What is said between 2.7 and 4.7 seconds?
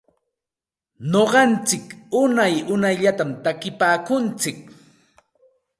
unayllatam takinpaakuntsik.